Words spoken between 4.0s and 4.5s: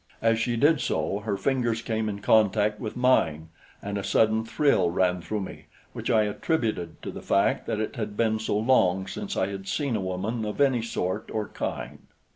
sudden